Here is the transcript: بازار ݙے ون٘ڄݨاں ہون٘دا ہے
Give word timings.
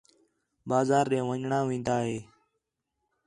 بازار 0.69 1.05
ݙے 1.11 1.19
ون٘ڄݨاں 1.27 1.63
ہون٘دا 1.65 1.95
ہے 2.07 2.17